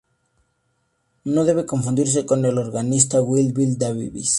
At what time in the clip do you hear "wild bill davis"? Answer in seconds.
3.21-4.29